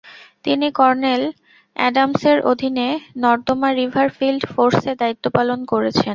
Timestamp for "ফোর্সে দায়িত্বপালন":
4.53-5.59